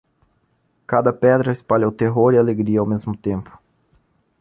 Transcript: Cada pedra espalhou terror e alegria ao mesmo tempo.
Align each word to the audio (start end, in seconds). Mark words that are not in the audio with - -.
Cada 0.87 1.13
pedra 1.19 1.51
espalhou 1.51 1.91
terror 1.91 2.31
e 2.33 2.37
alegria 2.39 2.79
ao 2.79 2.87
mesmo 2.87 3.15
tempo. 3.15 3.51